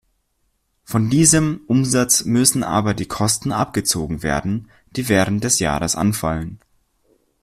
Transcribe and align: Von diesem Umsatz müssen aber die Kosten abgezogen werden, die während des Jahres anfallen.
Von 0.83 1.11
diesem 1.11 1.61
Umsatz 1.67 2.25
müssen 2.25 2.63
aber 2.63 2.95
die 2.95 3.05
Kosten 3.05 3.51
abgezogen 3.51 4.23
werden, 4.23 4.67
die 4.95 5.07
während 5.09 5.43
des 5.43 5.59
Jahres 5.59 5.95
anfallen. 5.95 6.57